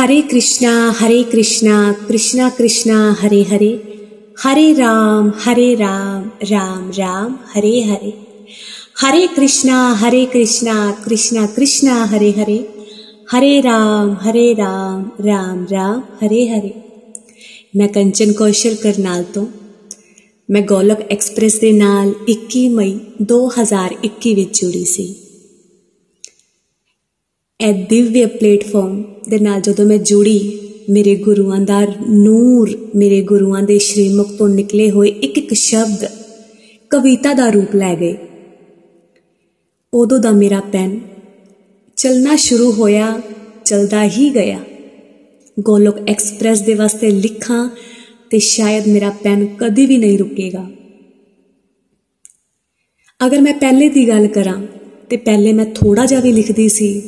[0.00, 1.76] हरे कृष्णा हरे कृष्णा
[2.08, 3.70] कृष्णा कृष्णा हरे हरे
[4.44, 8.12] हरे राम हरे राम राम राम हरे हरे
[9.02, 12.58] हरे कृष्णा हरे कृष्णा कृष्णा कृष्णा हरे हरे
[13.32, 16.72] हरे राम हरे राम राम राम हरे हरे
[17.76, 19.46] ਮੈਂ ਕੰਚਨ ਕੌਸ਼ਲ ਕਰਨਾਲ ਤੋਂ
[20.48, 22.98] ਮੈਂ ਗੋਲਕ ਐਕਸਪ੍ਰੈਸ ਦੇ ਨਾਲ 21 ਮਈ
[23.32, 25.04] 2021 ਵਿੱਚ ਜੁੜੀ ਸੀ
[27.60, 30.59] ਇਹ ਦਿਵਯ ਪਲੇਟਫਾਰਮ ਦੇ ਨਾਲ ਜਦੋਂ ਮੈਂ ਜੁੜੀ,
[30.89, 36.05] ਮੇਰੇ ਗੁਰੂਆਂ ਦਾ ਨੂਰ, ਮੇਰੇ ਗੁਰੂਆਂ ਦੇ ਸ਼੍ਰੀਮੁਖ ਤੋਂ ਨਿਕਲੇ ਹੋਏ ਇੱਕ ਇੱਕ ਸ਼ਬਦ
[36.89, 38.17] ਕਵਿਤਾ ਦਾ ਰੂਪ ਲੈ ਗਏ।
[39.93, 40.99] ਉਦੋਂ ਦਾ ਮੇਰਾ ਪੈਨ
[41.95, 43.21] ਚਲਣਾ ਸ਼ੁਰੂ ਹੋਇਆ,
[43.65, 44.59] ਚਲਦਾ ਹੀ ਗਿਆ।
[45.59, 47.69] ਗੋਲੋਕ ਐਕਸਪ੍ਰੈਸ ਦੇ ਵਾਸਤੇ ਲਿਖਾਂ
[48.29, 50.71] ਤੇ ਸ਼ਾਇਦ ਮੇਰਾ ਪੈਨ ਕਦੀ ਵੀ ਨਹੀਂ ਰੁਕੇਗਾ।
[53.25, 54.67] ਅਗਰ ਮੈਂ ਪਹਿਲੇ ਦੀ ਗੱਲ ਕਰਾਂ
[55.09, 57.01] ਤੇ ਪਹਿਲੇ ਮੈਂ ਥੋੜਾ ਜਿਹਾ ਵੀ ਲਿਖਦੀ ਸੀ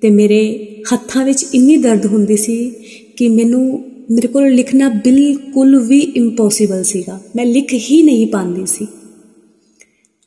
[0.00, 2.72] ਤੇ ਮੇਰੇ ਹੱਥਾਂ ਵਿੱਚ ਇੰਨੀ ਦਰਦ ਹੁੰਦੀ ਸੀ
[3.16, 8.86] ਕਿ ਮੈਨੂੰ, ਮੇਰੇ ਕੋਲ ਲਿਖਣਾ ਬਿਲਕੁਲ ਵੀ ਇੰਪੋਸੀਬਲ ਸੀਗਾ। ਮੈਂ ਲਿਖ ਹੀ ਨਹੀਂ ਪਾਉਂਦੀ ਸੀ।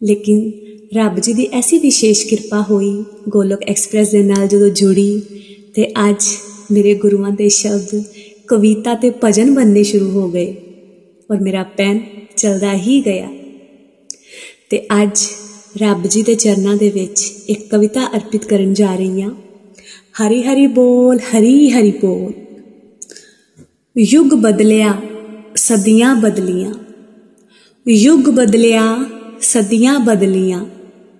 [0.03, 0.51] ਲੇਕਿਨ
[0.95, 5.21] ਰੱਬ ਜੀ ਦੀ ਐਸੀ ਵਿਸ਼ੇਸ਼ ਕਿਰਪਾ ਹੋਈ, ਗੋਲੋਕ ਐਕਸਪ੍ਰੈਸ ਦੇ ਨਾਲ ਜਦੋਂ ਜੁੜੀ,
[5.73, 6.23] ਤੇ ਅੱਜ
[6.71, 8.03] ਮੇਰੇ ਗੁਰੂਆਂ ਦੇ ਸ਼ਬਦ
[8.47, 10.55] ਕਵਿਤਾ ਤੇ ਭਜਨ ਬਣਨੇ ਸ਼ੁਰੂ ਹੋ ਗਏ
[11.31, 12.01] ਔਰ ਮੇਰਾ ਪੈਨ
[12.37, 13.29] ਚਲਦਾ ਹੀ ਗਿਆ।
[14.69, 15.19] ਤੇ ਅੱਜ
[15.77, 19.31] ਰੱਬ ਜੀ ਦੇ ਚਰਨਾਂ ਦੇ ਵਿੱਚ ਇੱਕ ਕਵਿਤਾ ਅਰਪਿਤ ਕਰਨ ਜਾ ਰਹੀ ਹਾਂ।
[20.15, 22.33] ਹਰੀ ਹਰੀ ਬੋਲ ਹਰੀ ਹਰੀ ਬੋਲ
[23.95, 24.93] ਯੁੱਗ ਬਦਲਿਆ
[25.55, 26.71] ਸਦੀਆਂ ਬਦਲੀਆਂ
[27.85, 28.83] ਯੁੱਗ ਬਦਲਿਆ
[29.41, 30.65] ਸਦੀਆਂ ਬਦਲੀਆਂ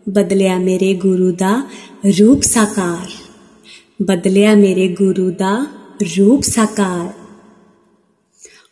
[0.09, 1.51] ਬਦਲਿਆ ਮੇਰੇ ਗੁਰੂ ਦਾ
[2.19, 3.11] ਰੂਪ ਸਾਕਾਰ
[4.01, 5.53] ਬਦਲਿਆ ਮੇਰੇ ਗੁਰੂ ਦਾ
[6.03, 7.11] ਰੂਪ ਸਾਕਾਰ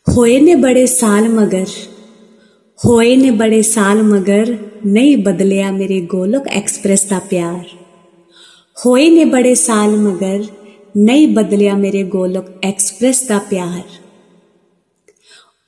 [0.07, 1.65] ਹੋਏ ਨੇ ਬੜੇ ਸਾਲ ਮਗਰ
[2.79, 7.82] ਹੋਏ ਨੇ ਬੜੇ ਸਾਲ ਮਗਰ ਨਹੀਂ ਬਦਲਿਆ ਮੇਰੇ ਗੋਲਕ ਐਕਸਪ੍ਰੈਸ ਦਾ ਪਿਆਰ
[8.77, 10.43] ਹੋਏ ਨੇ ਬੜੇ ਸਾਲ ਮਗਰ
[10.97, 13.81] ਨਹੀਂ ਬਦਲਿਆ ਮੇਰੇ ਗੋਲਕ ਐਕਸਪ੍ਰੈਸ ਦਾ ਪਿਆਰ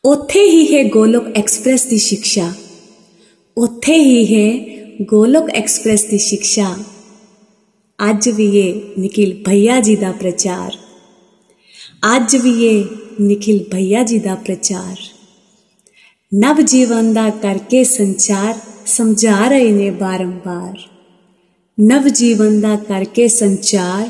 [0.03, 2.53] ਉੱਥੇ ਹੀ ਹੈ ਗੋਲਕ ਐਕਸਪ੍ਰੈਸ ਦੀ ਸਿੱਖਿਆ
[3.57, 4.49] ਉੱਥੇ ਹੀ ਹੈ
[5.01, 6.75] ਗੋਲਕ ਐਕਸਪ੍ਰੈਸ ਦੀ ਸਿੱਖਿਆ
[7.99, 10.77] ਅੱਜ ਵੀ ਇਹ ਨikhil ਭਈਆ ਜੀ ਦਾ ਪ੍ਰਚਾਰ
[12.15, 12.83] ਅੱਜ ਵੀ ਇਹ
[13.21, 14.95] ਨikhil ਭਈਆ ਜੀ ਦਾ ਪ੍ਰਚਾਰ
[16.31, 20.94] ਨਵ ਜੀਵਨ ਦਾ ਕਰਕੇ ਸੰਚਾਰ ਸਮਝਾ ਰਹੇ ਨੇ ਬਾਰੰਬਾਰ
[21.81, 24.09] ਨਵ ਜੀਵਨ ਦਾ ਕਰਕੇ ਸੰਚਾਰ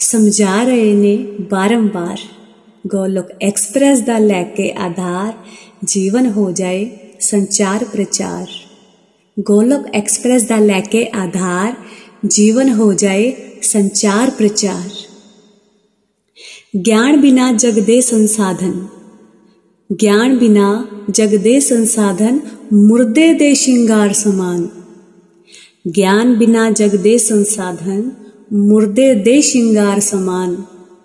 [0.00, 1.16] ਸਮਝਾ ਰਹੇ ਨੇ
[1.50, 2.18] ਬਾਰੰਬਾਰ।
[2.86, 5.32] ਗੋਲੋਕ ਐਕਸਪ੍ਰੈਸ ਦਾ ਲੈ ਕੇ ਆਧਾਰ
[5.84, 8.46] ਜੀਵਨ ਹੋ ਜਾਏ ਸੰਚਾਰ ਪ੍ਰਚਾਰ।
[9.40, 11.74] ਗੋਲੋਕ ਐਕਸਪ੍ਰੈਸ ਦਾ ਲੈ ਕੇ ਆਧਾਰ
[12.26, 13.32] ਜੀਵਨ ਹੋ ਜਾਏ
[13.62, 14.90] ਸੰਚਾਰ ਪ੍ਰਚਾਰ।
[16.86, 18.86] ਗਿਆਨ ਬਿਨਾ ਜਗ ਦੇ ਸੰਸਾਧਨ।
[20.02, 22.40] ਗਿਆਨ ਬਿਨਾ ਜਗ ਦੇ ਸੰਸਾਧਨ
[22.72, 24.83] ਮੁਰਦੇ ਦੇ ਸ਼ਿੰਗਾਰ ਸਮਾਨ।
[25.96, 28.10] ਗਿਆਨ ਬਿਨਾ ਜਗ ਦੇ ਸੰਸਾਧਨ,
[28.52, 30.56] ਮੁਰਦੇ ਦੇ ਸ਼ਿੰਗਾਰ ਸਮਾਨ,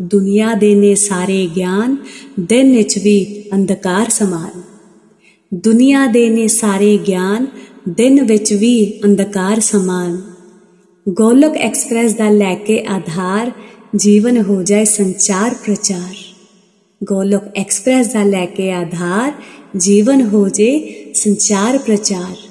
[0.01, 1.97] ਦੁਨੀਆ ਦੇ ਨੇ ਸਾਰੇ ਗਿਆਨ,
[2.39, 4.61] ਦਿਨ ਵਿੱਚ ਵੀ ਅੰਧਕਾਰ ਸਮਾਨ।
[5.53, 7.47] ਦੁਨੀਆ ਦੇ ਨੇ ਸਾਰੇ ਗਿਆਨ,
[7.89, 10.21] ਦਿਨ ਵਿੱਚ ਵੀ ਅੰਧਕਾਰ ਸਮਾਨ।
[11.09, 13.51] ਗੋਲਕ ਐਕਸਪ੍ਰੈਸ ਦਾ ਲੈ ਕੇ ਆਧਾਰ,
[13.95, 16.15] ਜੀਵਨ ਹੋ ਜਾਏ ਸੰਚਾਰ ਪ੍ਰਚਾਰ।
[17.03, 19.31] ਗੋਲਕ ਐਕਸਪ੍ਰੈਸ ਦਾ ਲੈ ਕੇ ਆਧਾਰ,
[19.77, 22.48] ਜੀਵਨ ਹੋ ਜੇ ਸੰਚਾਰ ਪ੍ਰਚਾਰ।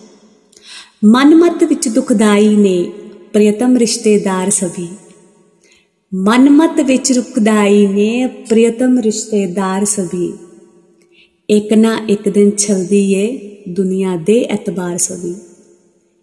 [1.04, 2.92] ਮਨਮਤ ਵਿੱਚ ਦੁਖਦਾਈ ਨੇ
[3.32, 4.88] ਪ੍ਰਿਯਤਮ ਰਿਸ਼ਤੇਦਾਰ ਸਭੀ।
[6.14, 10.32] ਮਨਮਤ ਵਿੱਚ ਰੁਕਦਾਈ ਨੇ ਪ੍ਰਿਯਤਮ ਰਿਸ਼ਤੇਦਾਰ ਸਭੀ।
[11.50, 15.34] ਇੱਕ ਨਾ ਇੱਕ ਦਿਨ ਛਲਦੀ ਏ ਦੁਨੀਆ ਦੇ ਇਤਬਾਰ ਸਭੀ।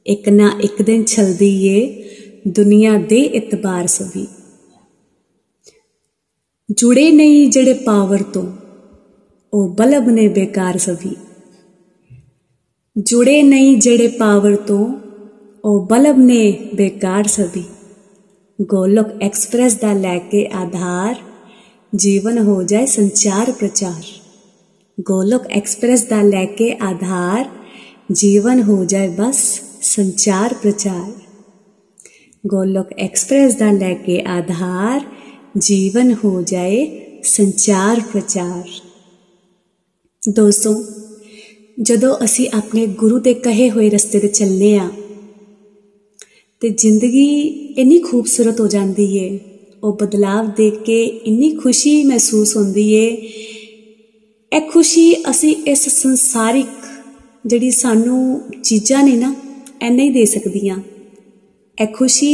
[0.06, 2.09] ਇੱਕ ਨਾ ਇੱਕ ਦਿਨ ਛਲਦੀ ਏ
[2.47, 4.28] ਦੁਨੀਆ ਦੇ ਇਤਬਾਰ ਸਭੀ।
[6.71, 8.51] ਜੁੜੇ ਨਹੀਂ ਜਿਹੜੇ ਪਾਵਰ ਤੋਂ,
[9.54, 11.16] ਉਹ ਬਲਬ ਨੇ ਬੇਕਾਰ ਸਭੀ।
[12.97, 14.94] ਜੁੜੇ ਨਹੀਂ ਜਿਹੜੇ ਪਾਵਰ ਤੋਂ,
[15.65, 17.63] ਉਹ ਬਲਬ ਨੇ ਬੇਕਾਰ ਸਭੀ
[18.62, 21.15] ਗੋਲਕ ਐਕਸਪ੍ਰੈਸ ਦਾ ਲੈ ਕੇ ਆਧਾਰ,
[21.95, 24.03] ਜੀਵਨ ਹੋ ਜਾਏ ਸੰਚਾਰ ਪ੍ਰਚਾਰ।
[25.01, 27.50] ਗੋਲਕ ਐਕਸਪ੍ਰੈਸ ਦਾ ਲੈ ਕੇ ਆਧਾਰ,
[28.12, 31.12] ਜੀਵਨ ਹੋ ਜਾਏ ਬਸ ਸੰਚਾਰ ਪ੍ਰਚਾਰ।
[32.47, 35.01] ਗੋਲਕ ਐਕਸਪ੍ਰੈਸ ਦਾ ਲੈ ਕੇ ਆਧਾਰ,
[35.57, 38.69] ਜੀਵਨ ਹੋ ਜਾਏ ਸੰਚਾਰ ਪ੍ਰਚਾਰ।
[40.31, 40.83] ਦੋਸਤੋ
[41.77, 44.89] ਜਦੋਂ ਅਸੀਂ ਆਪਣੇ ਗੁਰੂ ਦੇ ਕਹੇ ਹੋਏ ਰਸਤੇ ਤੇ ਚੱਲਨੇ ਆ,
[46.62, 47.25] ਤੇ ਜ਼ਿੰਦਗੀ
[47.77, 49.39] ਇੰਨੀ ਖੂਬਸੂਰਤ ਹੋ ਜਾਂਦੀ ਏ,
[49.83, 53.07] ਉਹ ਬਦਲਾਵ ਦੇਖ ਕੇ ਇੰਨੀ ਖੁਸ਼ੀ ਮਹਿਸੂਸ ਹੁੰਦੀ ਏ,
[54.51, 56.68] ਇਹ ਖੁਸ਼ੀ ਅਸੀਂ ਇਸ ਸੰਸਾਰਿਕ
[57.45, 59.36] ਜਿਹੜੀ ਸਾਨੂੰ ਚੀਜ਼ਾਂ ਨੇ ਨਾ
[59.81, 60.78] ਐਨਾ ਹੀ ਦੇ ਸਕਦੀਆਂ।
[61.78, 62.33] ਇਹ ਖੁਸ਼ੀ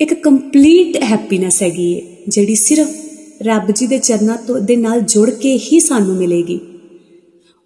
[0.00, 2.88] ਇੱਕ ਕੰਪਲੀਟ ਹੈਪੀਨੈਸ ਹੈਗੀ ਏ, ਜਿਹੜੀ ਸਿਰਫ
[3.42, 6.60] ਰੱਬ ਜੀ ਦੇ ਚਰਨਾਂ ਤੋਂ, ਦੇ ਨਾਲ ਜੁੜ ਕੇ ਹੀ ਸਾਨੂੰ ਮਿਲੇਗੀ।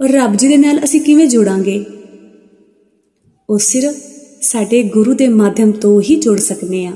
[0.02, 1.84] ਔਰ ਰੱਬ ਜੀ ਦੇ ਨਾਲ ਅਸੀਂ ਕਿਵੇਂ ਜੁੜਾਂਗੇ?
[3.50, 3.94] ਉਹ ਸਿਰਫ
[4.42, 6.92] ਸਾਡੇ ਗੁਰੂ ਦੇ ਮਾਧਿਅਮ ਤੋਂ ਹੀ ਜੁੜ ਸਕਨੇ ਆ।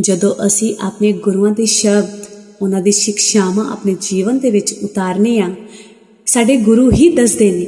[0.00, 2.24] ਜਦੋਂ ਅਸੀਂ ਆਪਣੇ ਗੁਰੂਆਂ ਦੇ ਸ਼ਬਦ,
[2.62, 5.54] ਉਹਨਾਂ ਦੀ ਸਿੱਖਿਆਵਾਂ ਆਪਣੇ ਜੀਵਨ ਦੇ ਵਿੱਚ ਉਤਾਰਨੇ ਆ,
[6.26, 7.64] ਸਾਡੇ ਗੁਰੂ ਹੀ ਦੱਸਦੇ ਨੇ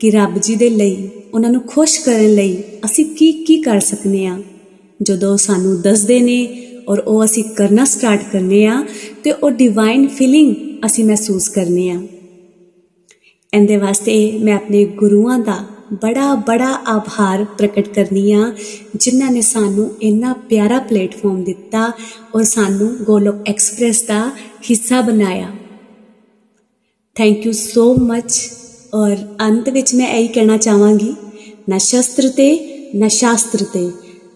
[0.00, 4.26] ਕਿ ਰੱਬ ਜੀ ਦੇ ਲਈ, ਉਹਨਾਂ ਨੂੰ ਖੁਸ਼ ਕਰਨ ਲਈ ਅਸੀਂ ਕੀ ਕੀ ਕਰ ਸਕਨੇ
[4.26, 4.42] ਆ।
[5.02, 8.84] ਜਦੋਂ ਸਾਨੂੰ ਦੱਸਦੇ ਨੇ ਔਰ ਉਹ ਅਸੀਂ ਕਰਨਾ ਸਟਾਰਟ ਕਰਨੇ ਆ,
[9.24, 12.02] ਤੇ ਉਹ ਡਿਵਾਈਨ ਫੀਲਿੰਗ ਅਸੀਂ ਮਹਿਸੂਸ ਕਰਨੇ ਆ।
[13.52, 18.52] ਇਹਦੇ ਵਾਸਤੇ ਮੈਂ ਆਪਣੇ ਗੁਰੂਆਂ ਦਾ ਬੜਾ ਬੜਾ ਆਭਾਰ ਪ੍ਰਗਟ ਕਰਨੀ ਆ
[18.96, 21.90] ਜਿਨ੍ਹਾਂ ਨੇ ਸਾਨੂੰ ਇੰਨਾ ਪਿਆਰਾ ਪਲੇਟਫਾਰਮ ਦਿੱਤਾ
[22.34, 24.20] ਔਰ ਸਾਨੂੰ ਗੋਲੋਕ ਐਕਸਪ੍ਰੈਸ ਦਾ
[24.70, 25.50] ਹਿੱਸਾ ਬਣਾਇਆ।
[27.16, 28.40] ਥੈਂਕ ਯੂ ਸੋ ਮਚ
[28.94, 31.14] ਔਰ ਅੰਤ ਵਿੱਚ ਮੈਂ ਇਹੀ ਕਹਿਣਾ ਚਾਹਾਂਗੀ,
[31.68, 32.48] ਨਾ ਸ਼ਸਤਰ ਤੇ,
[32.94, 33.90] ਨਾ ਸ਼ਾਸਤਰ ਤੇ।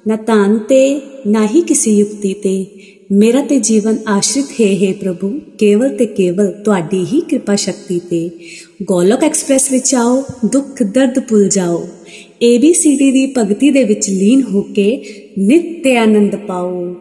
[0.06, 2.66] ਨਾ ਧਨ ਤੇ, ਨਾ ਹੀ ਕਿਸੇ ਯੁਕਤੀ ਤੇ।
[3.12, 8.30] ਮੇਰਾ ਤੇ ਜੀਵਨ ਆਸ਼ਰਿਤ ਹੈ ਹੈ ਪ੍ਰਭੂ। ਕੇਵਲ ਤੇ ਕੇਵਲ ਤੁਹਾਡੀ ਹੀ ਕਿਰਪਾ ਸ਼ਕਤੀ ਤੇ।
[8.82, 11.88] ਗੋਲੋਕ ਐਕਸਪ੍ਰੈਸ ਵਿੱਚ ਆਓ, ਦੁੱਖ, ਦਰਦ ਭੁੱਲ ਜਾਓ।
[12.42, 15.04] ਏਬੀਸੀਡੀ ਦੀ ਭਗਤੀ ਦੇ ਵਿੱਚ ਲੀਨ ਹੋ ਕੇ
[15.38, 16.96] ਨਿੱਤ ਆਨੰਦ ਪਾਓ।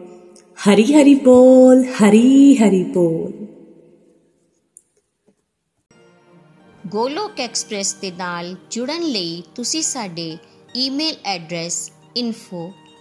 [0.64, 3.46] ਹਰੀ ਹਰੀ ਬੋਲ, ਹਰੀ ਹਰੀ ਬੋਲ।
[6.86, 10.36] ਗੋਲੋਕ ਐਕਸਪ੍ਰੈਸ ਦੇ ਨਾਲ ਜੁੜਨ ਲਈ ਤੁਸੀਂ ਸਾਡੇ
[10.76, 11.90] ਈਮੇਲ ਐਡਰੈਸ